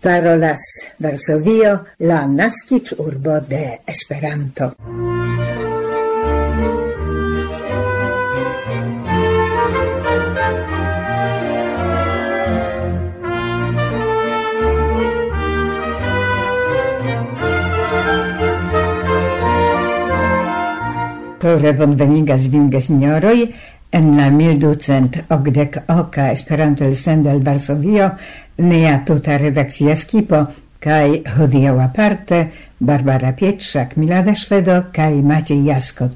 [0.00, 0.60] parolas
[0.98, 4.74] Varsovio, la nascic urbo de Esperanto.
[21.40, 23.48] Tore bonvenigas vinge, signoroi,
[23.90, 28.12] en la 1200 okdek oka Esperanto elsendo el Varsovio
[28.60, 30.44] nea tuta redakcja skipo,
[30.80, 32.46] kaj hodiau aparte
[32.78, 36.12] Barbara Pietrzak, Milada Szwedo kaj Maciej Jaskot.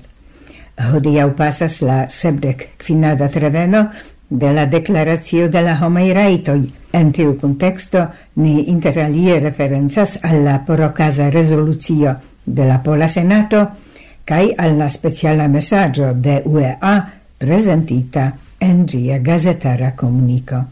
[0.92, 3.86] Hodiau pasas la sebdek kvinada treveno
[4.30, 6.62] de la Declaracio de la Homaj Rajtoj.
[6.92, 13.66] En tiu kunteksto ni interalie referencas al la porokaza rezolucio de la Pola Senato
[14.24, 16.94] kaj al la speciala mesaĝo de UEA
[17.38, 18.30] prezentita
[18.60, 20.62] en ĝia gazetara komuniko.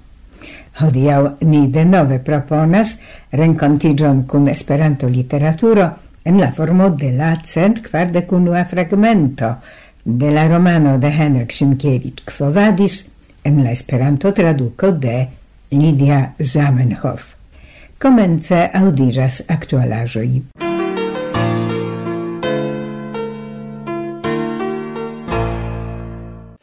[0.81, 2.95] Hodiaŭ ni denove proponas
[3.37, 5.89] renkontiĝon kun Esperanto-literaturo
[6.25, 9.55] en la formo de la cent kvardek-unua fragmento
[10.05, 13.05] de la romano de Henrik Sienkiewicz Quo Vadis
[13.45, 15.29] en la Esperanto-traduko de
[15.71, 17.35] Lidia Zamenhof.
[17.99, 20.43] Komence audiras aktualaĵoj.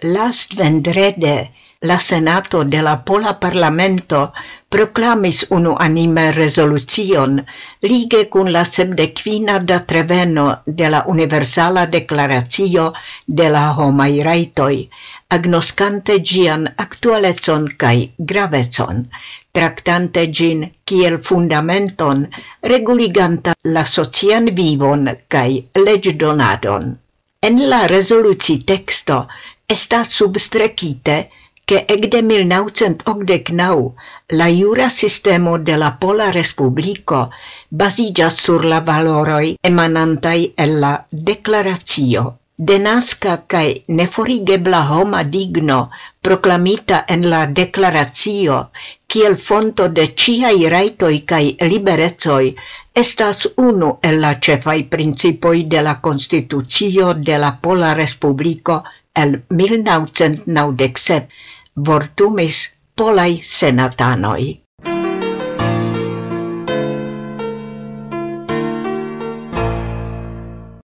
[0.03, 1.49] Last vendrede
[1.81, 4.33] la Senato de la Pola Parlamento
[4.67, 7.39] proclamis unu anime resolucion
[7.81, 12.91] lige cun la sebdequina da treveno de la Universala Declaratio
[13.25, 14.89] de la Homai Raitoi,
[15.29, 19.07] agnoscante gian actualecon cae gravezon,
[19.53, 22.27] tractante gin kiel fundamenton
[22.61, 26.97] reguliganta la socian vivon cae legdonadon.
[27.41, 29.27] En la resoluci texto
[29.65, 31.29] estas substrecite
[31.69, 33.93] che ecde 1989
[34.29, 37.29] la iura sistemo de la Pola Respublico
[37.67, 42.39] basigas sur la valoroi emanantai el la declarazio.
[42.55, 48.71] Denaska cae neforigebla homa digno proclamita en la declarazio
[49.05, 52.55] kiel fonto de ciai raitoi cae liberezoi
[52.93, 61.29] estas unu el la cefai principoi de la Constitucio de la Pola Respublico el 1997
[61.85, 64.59] vortumis polai senatanoi.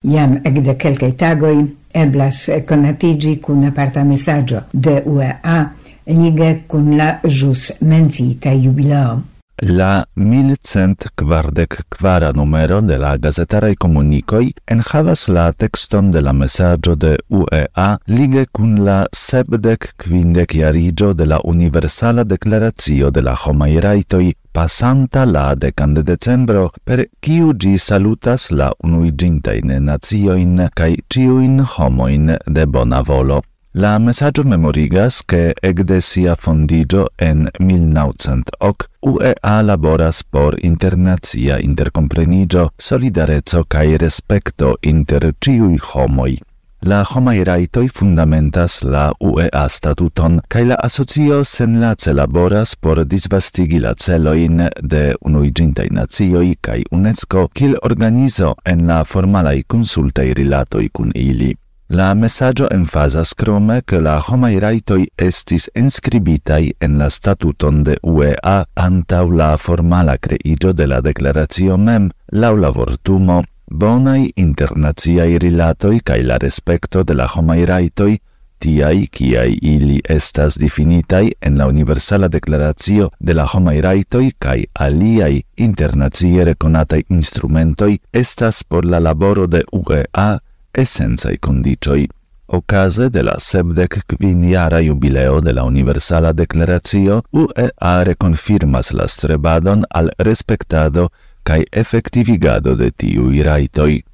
[0.06, 5.58] Iam ekde quelcae tagoi eblas conatigi cun aparta messaggio de UEA
[6.06, 9.35] lige cun la jus mencita jubileo.
[9.62, 17.98] La 1144 numero de la gazetaraj comunicoi enhavas la texton de la messaggio de UEA
[18.06, 25.24] lige cun la sebdec quindec iarigio de la Universala Deklaracio de la Homai Raitoi pasanta
[25.24, 32.66] la decan de decembro, per kiu gi salutas la unuigintain nazioin cae ciuin homoin de
[32.66, 33.42] bona volo.
[33.78, 43.64] La messaggio memorigas che egde sia fondigio en 1908 UEA laboras por internazia intercomprenigio, solidarezzo
[43.68, 46.40] cae respecto inter ciui homoi.
[46.86, 53.92] La homai raitoi fundamentas la UEA statuton, cae la asocio senlace laboras por disvastigi la
[53.94, 61.52] celoin de unuigintai nazioi cae UNESCO, cil organizo en la formalai consultei rilatoi cun ili.
[61.88, 68.66] La messaggio enfasas crome che la homai raitoi estis inscribitai en la statuton de UEA
[68.74, 76.24] antau la formala creigio de la declaratio mem, lau la vortumo, bonai internaziai rilatoi cae
[76.24, 78.18] la respecto de la homai raitoi,
[78.58, 85.44] tiai kiai ili estas definitai en la Universala Declaratio de la Homai Raitoi cae aliai
[85.56, 90.40] internazie reconatai instrumentoi estas por la laboro de UEA
[90.76, 92.06] essencei condicioi
[92.46, 100.10] ocase de la sebdec quiniara jubileo de la Universala Declaratio, UEA reconfirmas la strebadon al
[100.18, 101.10] respectado
[101.42, 104.04] cae effectivigado de tiui raitoi.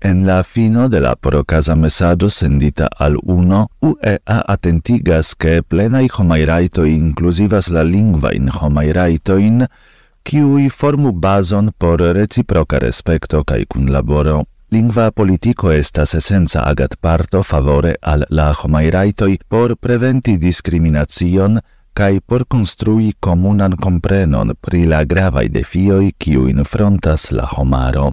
[0.00, 6.44] En la fino de la procasa messaggio sendita al uno, UEA attentigas che plenai homai
[6.44, 9.66] raitoi inclusivas la lingua in homai raitoin,
[10.24, 14.46] kiui formu bazon por reciproca respecto cae cun laboro.
[14.72, 21.58] Lingva politico estas essenza agat parto favore al la homai raitoi por preventi discriminacion
[21.92, 28.12] cae por construi comunan comprenon pri la gravai defioi kiu infrontas la homaro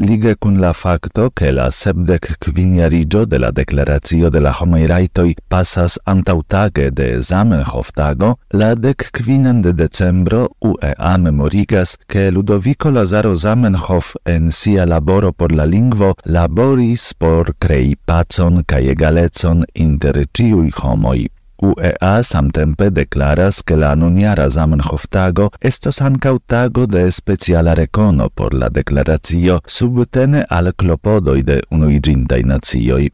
[0.00, 5.34] lige kun la facto che la sebdec quiniarigio de la declaratio de la homai raitoi
[5.48, 13.34] passas antautage de Zamenhof tago, la dec quinen de decembro UEA memorigas che Ludovico Lazaro
[13.34, 20.70] Zamenhof en sia laboro por la lingvo laboris por crei pacon ca egalecon inter ciui
[20.72, 21.28] homoi.
[21.62, 28.54] UEA samtempe declaras che la nuniara Zamenhof tago estos ancau tago de speciala recono por
[28.54, 33.10] la declarazio subtene al clopodoi de unuigintai nazioi.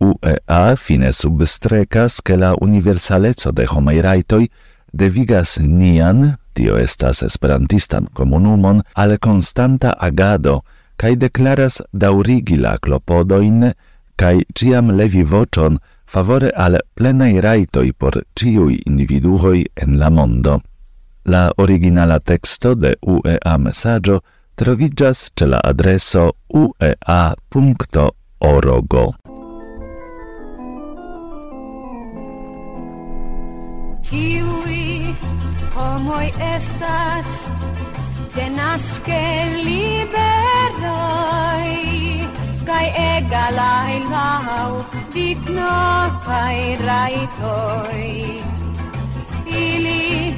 [0.00, 4.50] UEA fine substrecas che la universaleco de homai raitoi
[4.92, 10.64] devigas nian, tio estas esperantistan comunumon, al constanta agado,
[10.96, 13.70] cae declaras daurigi la clopodoin,
[14.16, 20.60] cae ciam levi vocion, favore al plenai raitoi por ciui individuoi en la mondo.
[21.24, 24.20] La originala texto de UEA messaggio
[24.54, 27.24] trovigas ce la adreso uea.org.
[34.04, 35.14] Ciui
[35.74, 37.46] homoi estas
[38.34, 39.22] tenaske
[39.64, 40.24] liberoi
[42.64, 42.88] kai Kay
[43.20, 44.72] egalahilaw,
[45.12, 48.40] digno kay raitoy.
[49.44, 50.32] Ili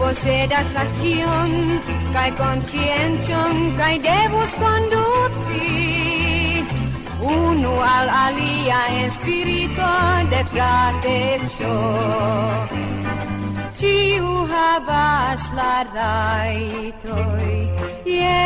[0.00, 1.80] posedas acción,
[2.14, 6.64] kai consciention, kai devus conducti.
[7.20, 9.92] Unu al alia espirito
[10.32, 11.76] de frateccio.
[13.78, 17.46] Ciu havas la rajtoj
[18.04, 18.44] je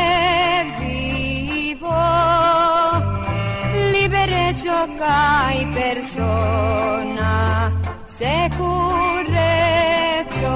[0.79, 2.03] vivo
[4.13, 7.33] derecho hay persona
[8.19, 10.55] se correcto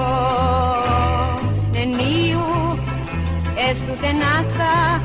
[1.73, 2.45] neniu
[3.69, 5.01] estu tenata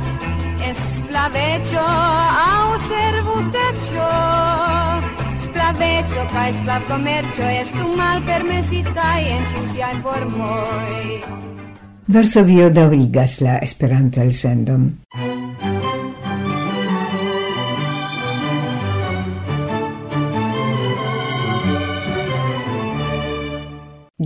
[0.72, 1.86] esclavecho
[2.52, 4.10] au servutecho
[5.40, 11.24] esclavecho ca esclav comercio estu mal permesita en ciusia informoi
[12.12, 14.82] Varsovio daŭrigas la Esperanto-elsendon.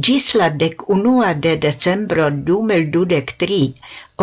[0.06, 3.56] Gis la dec unua de decembro 2023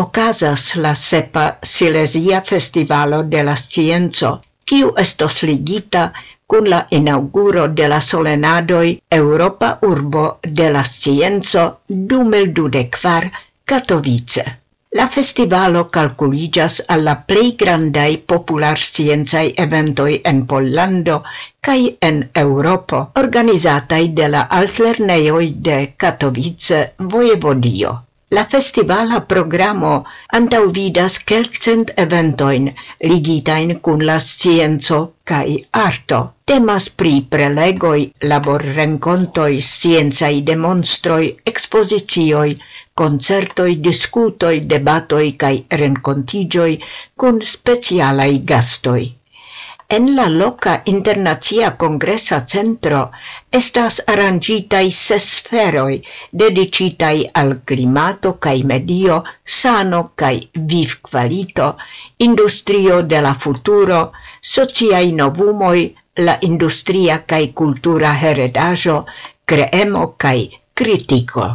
[0.03, 4.31] ocasas la sepa Silesia Festivalo de la Scienzo,
[4.63, 6.05] kiu estos ligita
[6.47, 10.25] cun la inauguro de la solenadoi Europa Urbo
[10.61, 13.31] de la Scienzo 2024
[13.65, 14.62] Katowice.
[14.95, 21.23] La festivalo calculigas alla plei grandai popular sciencai eventoi en Pollando
[21.59, 27.95] cae en Europo, organizatai de la altlerneioi de Katowice Vojevodio.
[28.33, 29.89] La festivala programo
[30.37, 32.65] antauvidas kelkcent eventoin
[33.11, 34.97] ligitain kun la scienco
[35.31, 36.21] kai arto.
[36.43, 42.57] Temas pri prelegoi, laborrencontoi, scienzai demonstroi, expositioi,
[42.93, 46.79] concertoi, discutoi, debatoi kai rencontigioi
[47.15, 49.22] kun specialai gastoi.
[49.95, 52.99] En la loca internacia congresa centro
[53.57, 55.97] estas arrangitai ses sferoi
[56.43, 60.39] dedicitai al climato cae medio, sano cae
[60.71, 61.67] viv qualito,
[62.17, 63.99] industrio de la futuro,
[64.41, 65.83] sociai novumoi,
[66.25, 69.05] la industria cae cultura heredajo,
[69.45, 71.45] creemo cae critico.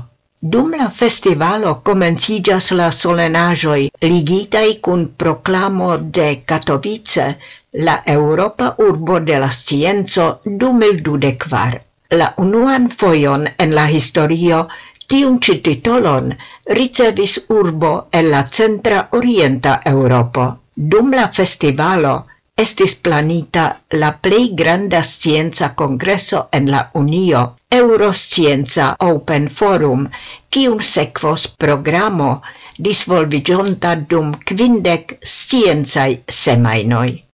[0.41, 7.25] Dum la festivalo comencigas la solenajoi ligitai cun proclamo de Katowice
[7.73, 11.81] la Europa Urbo de la scienzo 2024.
[12.11, 14.69] La unuan foion en la historio
[15.07, 16.33] tiun ci titolon
[16.79, 20.47] ricevis urbo el la centra orienta Europo.
[20.75, 22.25] Dum la festivalo
[22.57, 23.67] estis planita
[24.01, 30.09] la plei granda scienza congresso en la Unio, Euroscienza Open Forum,
[30.49, 32.43] kiun sekvos programo
[32.79, 37.28] disvolvigionta dum kvindek sciencaj semainoi.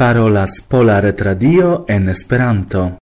[0.00, 2.99] Parolas Pola Retradio en Esperanto.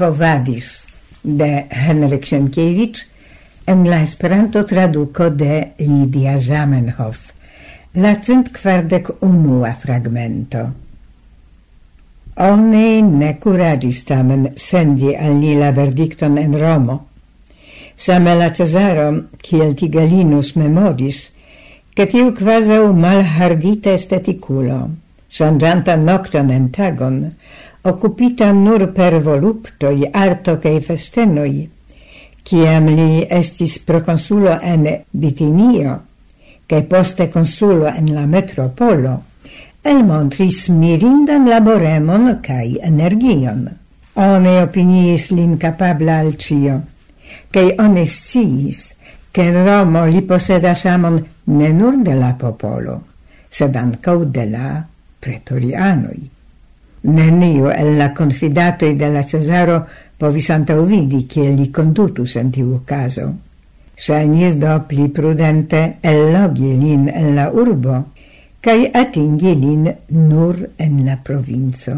[0.00, 0.86] Fovadis
[1.22, 3.02] de Henrik Sienkiewicz
[3.66, 7.34] en la Esperanto traduko de Lidia Zamenhof,
[7.92, 10.62] la cent quardec unua fragmento.
[12.40, 16.96] Oni ne curagis tamen sendi al li la verdicton en Romo.
[17.96, 21.26] Same la Cesaro, kiel Tigalinus memoris,
[21.92, 24.80] che tiu quasau malhardite esteticulo,
[25.28, 27.26] sangianta nocton en tagon,
[27.82, 31.68] occupita nur per voluptoi, arto cae festenoi,
[32.42, 35.96] ciam li estis proconsulo en Bitinio,
[36.66, 39.16] cae poste consulo en la metropolo,
[39.82, 43.68] el montris mirindan laboremon cae energion.
[44.20, 46.80] One opiniis lin capabla al cio,
[47.50, 48.90] cae one sciis,
[49.30, 52.96] che in Romo li posedas amon ne nur de la popolo,
[53.48, 54.82] sed ancau de la
[55.20, 56.39] pretorianoi.
[57.02, 59.80] Neniu el la confidatoi de la Cesaro
[60.20, 63.30] povis antaŭvidi che li condutus en tiu caso.
[63.96, 67.96] Sainis do pli prudente ellogi lin en la urbo
[68.60, 71.96] cae atingi lin nur en la provinzo.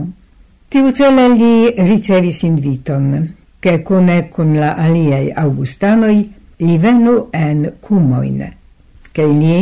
[0.70, 8.40] Tiu cele li ricevis inviton, che cune cun la aliei augustanoi li venu en cumoin,
[9.12, 9.58] che li,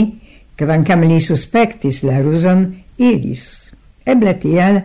[0.56, 3.72] quancam li suspectis la ruson, iris.
[4.04, 4.82] Eble tial,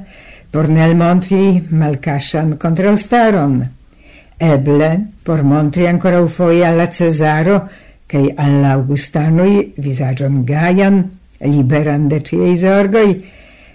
[0.56, 3.58] Pornel montri malcascian contraustaron.
[4.40, 4.90] Eble,
[5.22, 7.70] por montri ancora ufoi alla Cesaro,
[8.06, 11.02] che alla Augustanui visagion gaian,
[11.40, 13.12] liberan de ciei sorgoi,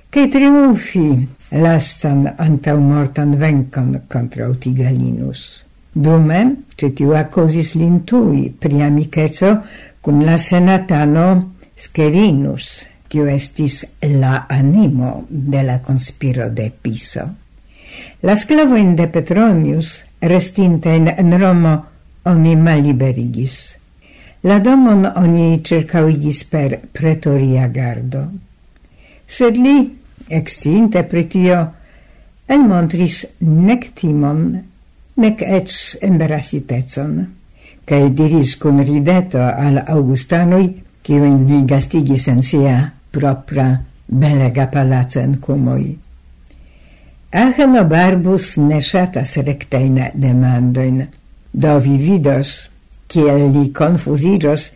[0.09, 5.67] cae triumfi lastan antaumortan vencon contra Utigalinus.
[5.93, 9.67] Dume, citiu accosis lintui pri amicezo
[10.01, 17.26] cum la senatano Scherinus, kiu estis la animo de la conspiro de Piso.
[18.23, 21.75] La sclavoin de Petronius, restinta in Romo,
[22.31, 23.57] oni maliberigis.
[24.47, 28.23] La domon oni cercaugis per pretoria gardo.
[29.26, 29.75] Sed li,
[30.29, 31.59] exinte pritio,
[32.47, 34.47] el montris nec timon,
[35.17, 35.75] nec ec
[36.07, 37.19] embarasitecon,
[37.85, 40.71] cae diris cun rideto al Augustanoi,
[41.02, 42.79] cium li gastigis en sia
[43.11, 43.69] propra
[44.07, 45.85] belega palaco en Kumoj.
[47.33, 51.05] Aheno Barbus ne ŝatas rektajn demandojn,
[51.52, 52.55] do vi vidos,
[53.11, 54.71] kiel li konfuziĝos,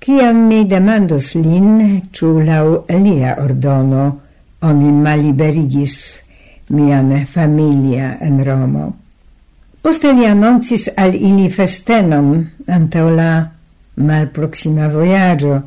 [0.00, 2.64] kiam mi demandos lin, ĉu laŭ
[3.02, 4.06] lia ordono
[4.62, 5.96] oni maliberigis
[6.70, 8.86] mian familia en Romo.
[9.82, 12.32] Poste li annoncis al ili festenon
[12.66, 13.30] antaŭ la
[13.96, 15.60] malproksima vojaĝo,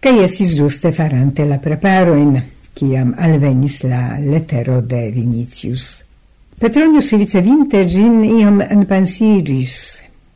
[0.00, 2.36] kaj estis giuste farante la preparojn,
[2.74, 5.88] kiam alvenis la lettero de Vinicius.
[6.60, 9.74] Petronius ricevinte ĝin iom enpensiĝis.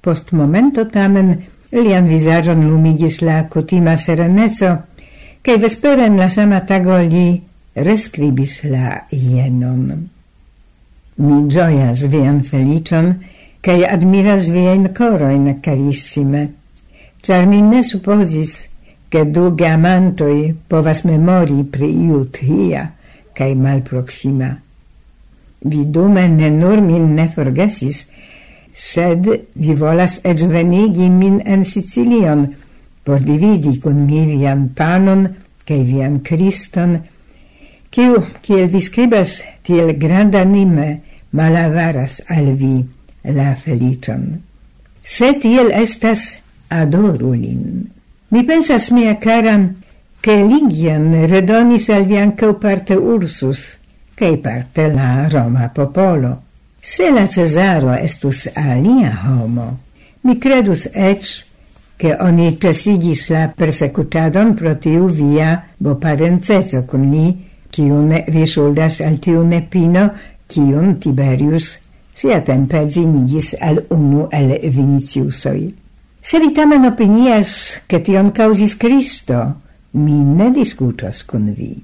[0.04, 1.30] Post momento tamen
[1.72, 4.74] lian visagion lumigis la cutima serenezzo,
[5.44, 7.40] cae vespere in la sama tago li
[7.74, 9.86] rescribis la ienon.
[11.16, 13.14] Mi gioias vian felicion,
[13.64, 16.46] cae admiras vien coroin carissime,
[17.24, 18.56] char mi ne supozis,
[19.14, 22.82] che du geamantoi povas memori pri iu tria
[23.30, 24.48] cae malproxima.
[25.70, 28.08] Vi dume ne nur min ne forgesis,
[28.72, 32.42] sed vi volas ecvenigi min en Sicilion,
[33.04, 35.28] por dividi cun mi vian panon
[35.62, 36.98] cae vian Christon,
[37.94, 40.90] kiu, kiel vi scribas, tiel grandanime
[41.30, 42.82] malavaras al vi
[43.22, 44.42] la felicion.
[45.06, 46.32] Se tiel estas,
[46.66, 47.93] adoru lin.
[48.34, 49.76] Mi pensas mia caran,
[50.20, 53.78] che Ligian redonis al vi ancau parte Ursus,
[54.18, 56.32] cae parte la Roma popolo.
[56.80, 59.78] Se la Cesaro estus alia homo,
[60.22, 61.44] mi credus ec
[61.94, 67.30] che oni cesigis la persecutadon pro tiu via boparencezo cun li,
[67.70, 70.10] ciun vi shuldas al tiu nepino,
[70.50, 71.78] ciun Tiberius
[72.12, 75.83] sia tempe zinigis al unu el Viniciusoi.
[76.24, 81.74] Se vi tamen opinias, che tion causis Cristo, mi ne discutas con vi.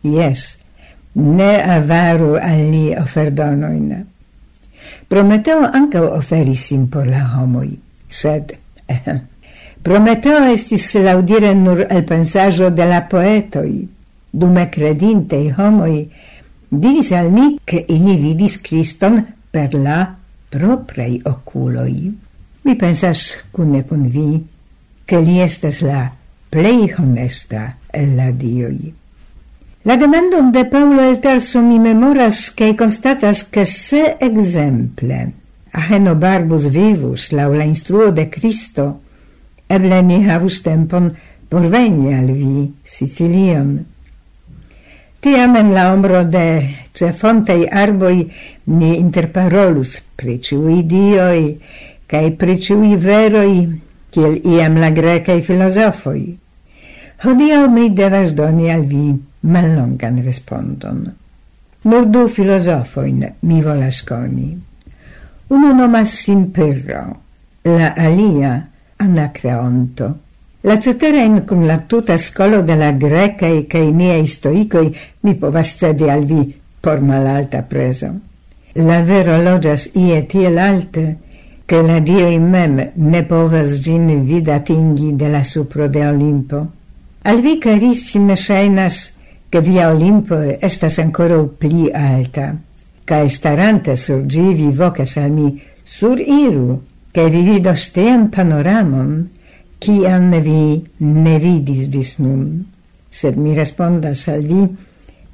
[0.00, 0.56] Yes,
[1.12, 3.92] ne avaru al li oferdonoin.
[5.06, 7.76] Prometeo anca oferis sim por la homoi,
[8.08, 8.56] sed...
[8.88, 9.20] Eh,
[9.84, 13.82] Prometeo estis laudire nur el pensajo de la poetoi,
[14.32, 16.06] dume credintei homoi
[16.72, 19.20] diris al mi che ili vidis Christon
[19.52, 20.14] per la
[20.48, 22.14] proprei oculoi.
[22.64, 24.40] Mi pensas, cune con vi,
[25.04, 26.10] che li estes la
[26.48, 28.92] plei honesta el la dioi.
[29.84, 35.32] La demandon de Paulo el Tarso mi memoras, che constatas che se exemple
[35.76, 39.00] Aheno Barbus vivus lau la instruo de Cristo,
[39.66, 41.10] eble mi havus tempon
[41.50, 43.84] por veni al vi Sicilion.
[45.20, 46.46] Tiam en la ombro de
[46.94, 48.22] cefontei arboi
[48.70, 51.58] ni interparolus pri ciui dioi,
[52.14, 53.66] cae preciui veroi,
[54.14, 56.22] kiel iam la grecae filosofoi.
[57.24, 59.08] Hodiau mi devas doni al vi
[59.50, 61.00] mallongan respondon.
[61.84, 64.52] Nur du filosofoin mi volas coni.
[65.50, 67.02] Uno nomas sin Pirro,
[67.64, 68.52] la alia
[68.96, 70.14] Anacreonto.
[70.64, 74.94] La ceterain cum la tuta scolo de la grecae cae miei stoicoi
[75.26, 78.14] mi povas cedi al vi por malalta preso.
[78.74, 81.04] La vero logias ie tiel alte,
[81.66, 86.66] che la Dio mem ne povas gin vid atingi de la supro de Olimpo.
[87.22, 89.12] Al vi carissime shainas
[89.48, 92.54] che via Olimpo estas ancora pli alta,
[93.04, 99.30] ca starante sur gi vi vocas al mi sur iru, che vi vidos tean panoramon,
[99.78, 102.64] cian vi ne vidis dis nun.
[103.10, 104.68] Sed mi respondas al vi,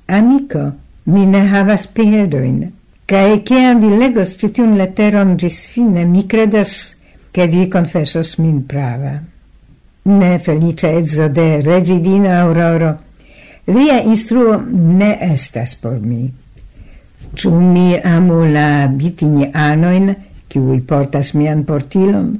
[0.07, 0.73] amico,
[1.05, 2.71] mi ne havas piedoin,
[3.11, 5.37] Kaj kiam vi legos citiun leteron
[5.73, 6.95] fine, mi credas
[7.33, 9.19] che vi confessos min prava.
[10.05, 12.99] Ne, felice ezzo de regidina Auroro,
[13.67, 16.31] via instruo ne estas por mi.
[17.35, 20.15] Ĉu mi amu la bitinianojn,
[20.49, 22.39] kiuj portas mian portilon,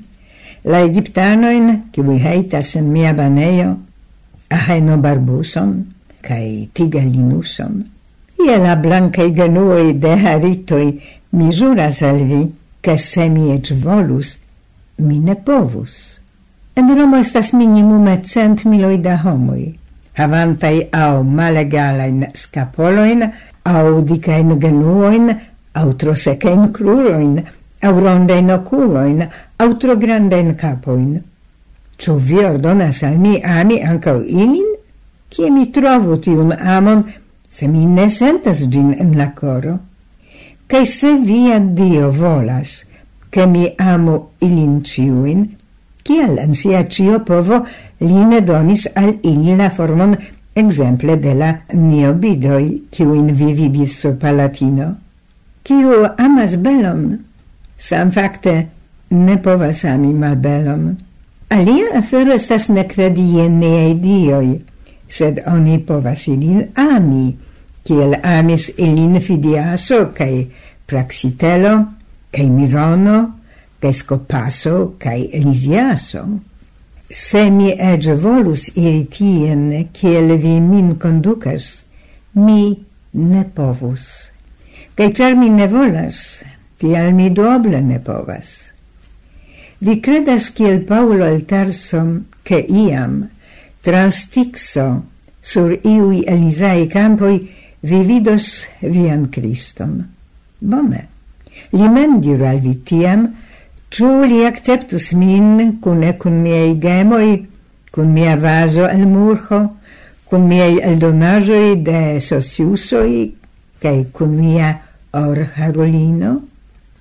[0.65, 3.77] la egiptanojn, kiuj heitas en mia baneio,
[4.51, 5.75] aheno barbuson
[6.23, 7.85] kai tigalinuson,
[8.41, 11.01] Ie la blancai genuoi de haritoi
[11.33, 12.41] misuras al vi,
[12.81, 14.39] che se mi ec volus,
[14.97, 16.21] mi ne povus.
[16.75, 19.75] En Romo estas minimume cent miloi da homoi,
[20.17, 23.29] havantai au malegalain scapoloin,
[23.65, 25.37] au dicain genuoin,
[25.75, 27.43] au trosecain cruroin,
[27.83, 29.29] au rondain oculoin,
[29.59, 31.21] au trograndain capoin.
[31.99, 34.77] Ciu vi ordonas al mi ami ancau ilin?
[35.31, 37.05] Cie mi trovo tiun amon
[37.51, 39.79] se mi ne sentas gin en la coro,
[40.67, 42.85] cae se via Dio volas
[43.31, 45.47] che mi amo ilin ciuin,
[46.03, 47.65] kial en sia cio povo
[48.01, 50.17] li ne donis al ili la formon
[50.55, 54.97] exemple de la niobidoi ciuin in vidis sur Palatino.
[55.65, 57.19] Ciu amas belon,
[57.77, 58.69] sam facte
[59.11, 60.97] ne povas ami malbelon.
[61.51, 64.59] Alia afero estas ne credi je neai dioi,
[65.09, 67.37] sed oni povas ilin ami,
[67.91, 70.47] kiel amis ilin Fidiaso kai
[70.87, 71.75] Praxitelo
[72.31, 73.17] kai Mirono
[73.83, 76.23] kaj Skopaso kaj Lisiaso.
[77.11, 81.85] Se mi ege volus iri tien, kiel vi min conducas,
[82.35, 82.79] mi
[83.13, 84.31] ne povus.
[84.95, 86.45] Kaj cer mi ne volas,
[86.79, 88.71] tial mi doble ne povas.
[89.81, 92.05] Vi credas kiel Paulo al Tarso,
[92.45, 93.25] che iam,
[93.83, 94.29] trans
[95.43, 100.05] sur iui Elisae campoi, vi vidos vian Kriston.
[100.61, 101.07] Bone.
[101.73, 103.27] Li mem diru al vi tiam,
[103.91, 107.47] ciu li acceptus min cune cun miei gemoi,
[107.91, 109.61] cun mia vaso el murho,
[110.29, 113.35] cun miei eldonajoi de sosiusoi,
[113.81, 114.71] cae cun mia
[115.13, 116.37] or harolino?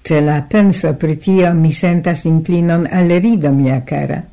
[0.01, 4.23] Ce la penso pritio mi sentas inclinon al rido, mia cara.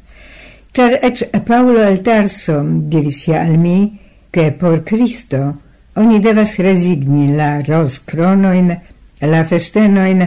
[0.73, 3.99] Cer ec Paulo Altarso diris dirisia al mi,
[4.31, 5.66] che por Cristo
[5.97, 8.73] oni devas resigni la rozkronoin,
[9.21, 10.25] la festenoin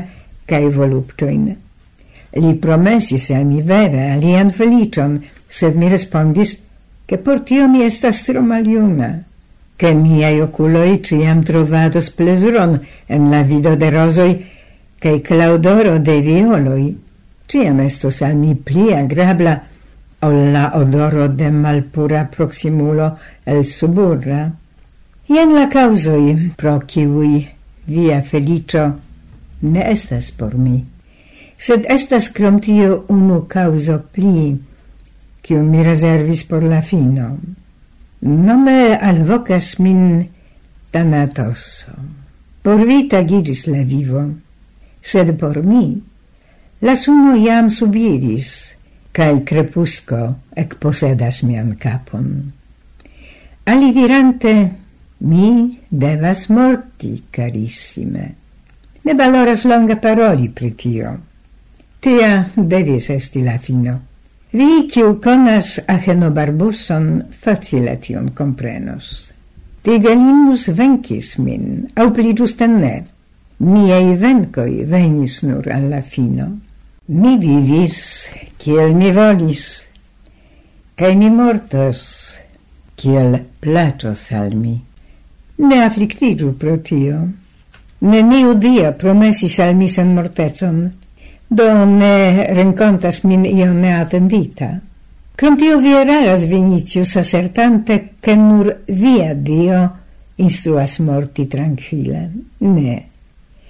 [0.49, 1.49] cae voluptoin.
[2.33, 6.57] Li promesis al mi vere alian felicion, sed mi respondis,
[7.05, 9.23] che por tio mi estas tro maliuna,
[9.75, 14.33] che miai oculoi ciam trovados plesuron en la vido de rosoi,
[14.99, 16.97] cae claudoro de violoi,
[17.47, 19.55] ciam estos al mi pli agrabla,
[20.21, 24.51] o la odoro de malpura proximulo el suburra.
[25.29, 27.43] Jen la causoi pro civui
[27.85, 28.85] via felicio
[29.61, 30.79] ne estas por mi.
[31.57, 34.55] Sed estas crom tio unu causo pli,
[35.45, 37.27] cium mi reservis por la fino.
[38.21, 40.25] Nome alvocas min
[40.89, 41.93] tanatoso.
[42.63, 44.25] Por vita tagiris la vivo,
[44.99, 46.01] sed por mi
[46.81, 48.75] la suno iam subiris,
[49.11, 52.51] cae crepusco ec posedas mian capon.
[53.69, 54.78] Ali dirante
[55.21, 58.35] Mi devas morti, carissime.
[59.03, 61.17] Ne valoras longa paroli pritio.
[61.99, 63.97] Tia devis esti la fino.
[64.51, 69.33] Vi, kiu conas Agenobarbuson, facile tion comprenos.
[69.83, 72.95] Tigelinus vencis min, au pli giuste ne.
[73.59, 76.47] Miei vencoi venis nur alla fino.
[77.11, 79.63] Mi vivis, kiel mi volis,
[80.95, 82.01] cae mi mortos,
[82.95, 84.77] kiel platos al mi
[85.59, 87.27] ne afflictigiu pro tio.
[87.99, 90.85] Neniu dia promesis al mi sen mortecon,
[91.47, 94.79] do ne rencontas min io ne attendita.
[95.35, 99.95] Crom tio vi eraras, Vinicius, assertante che nur via Dio
[100.35, 102.31] instruas morti tranquille.
[102.57, 103.05] Ne.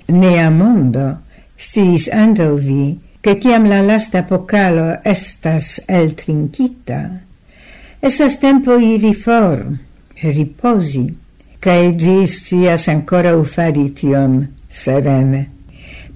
[0.05, 1.21] Nea mondo
[1.55, 7.19] stis anto vi, che ciam la lasta pocalo estas el trincita,
[7.99, 9.67] estas tempo iri for,
[10.21, 11.05] riposi,
[11.59, 15.49] cae gis cias ancora ufarition serene.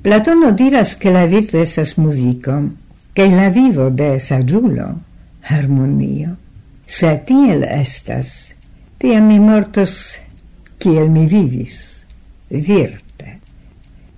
[0.01, 2.69] Platono diras che la vita esas musico,
[3.13, 4.99] che la vivo de sagiulo,
[5.41, 6.37] harmonio.
[6.85, 8.55] Se tiel estas,
[8.97, 10.19] tiam mi mortos
[10.77, 12.05] kiel mi vivis,
[12.49, 13.39] virte.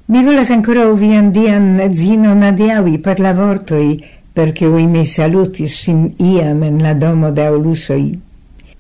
[0.08, 6.14] Mi volas ancora uvian dian zino nadiavi per la vortoi, per ui mi salutis sin
[6.18, 8.20] iam en la domo de aulusoi,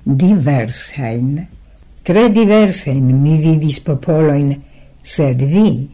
[0.04, 1.48] diversain,
[2.06, 4.52] Tre in mi vivis popoloin,
[5.02, 5.90] sed vi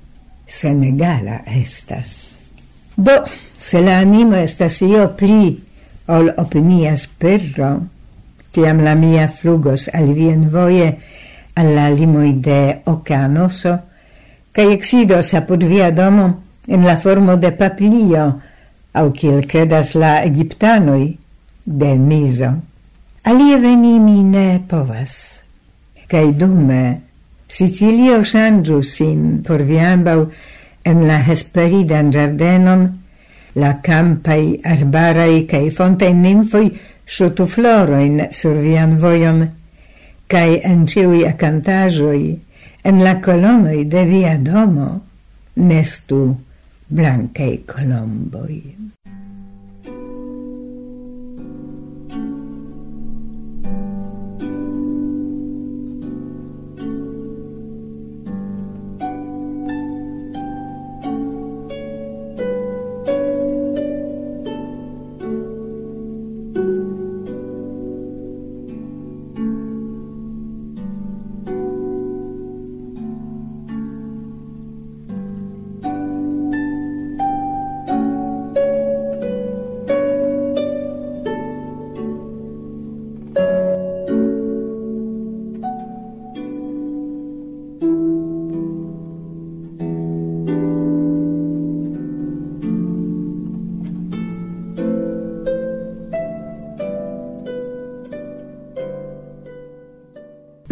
[0.45, 2.35] senegala estas.
[2.97, 3.23] Do,
[3.57, 5.55] se la animo estas io pli
[6.11, 7.69] ol opinias perro,
[8.51, 10.89] tiam la mia flugos al vien voie
[11.55, 13.77] alla limoi de ocanoso,
[14.51, 16.27] cae exidos apud via domo
[16.67, 18.25] in la formo de papilio,
[18.91, 21.07] au kiel credas la egiptanoi,
[21.63, 22.51] de miso.
[23.23, 25.45] Alie veni mi ne povas
[26.11, 26.83] cae dume
[27.51, 30.29] Sicilio shangiu sin por viambau
[30.83, 32.87] en la hesperidan giardenon
[33.55, 36.71] la campai arbarai cae fontai ninfoi
[37.05, 39.43] sotu floroin sur vian voion,
[40.31, 42.39] cae en ciui acantajoi,
[42.87, 45.01] en la colonoi de via domo,
[45.55, 46.21] nestu
[46.87, 49.00] blancei colomboi.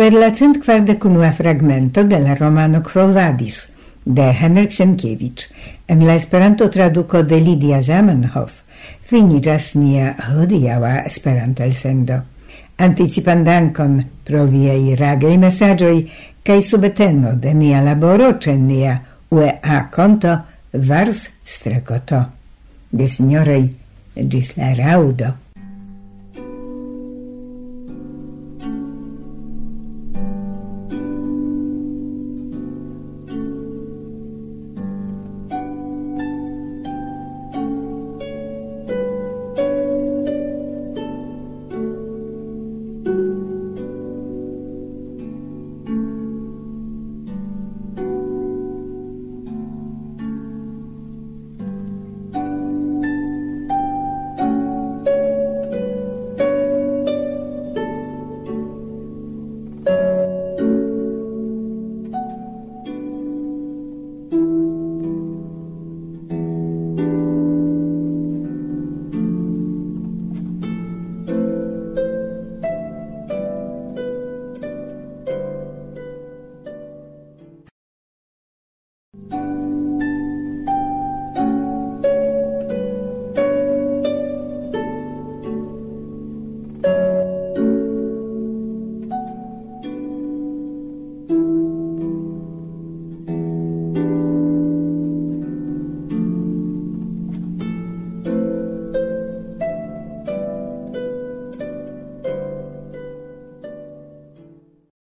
[0.10, 3.70] per la centquardecunua fragmento de la romano Quo Vadis
[4.04, 5.52] de Henrik Sienkiewicz
[5.86, 8.56] en la esperanto traduco de Lidia Zamenhof
[9.06, 12.18] finiĝas nia hodiaua Esperanto-elsendo.
[12.82, 15.94] Anticipan dankon pro viei ragei mesaĝoj
[16.42, 18.96] kaj subteno de nia laboro ce nia
[19.30, 20.40] UEA konto
[20.74, 22.24] Vars strecoto.
[22.90, 23.70] De signorei,
[24.16, 25.36] gis la raudo.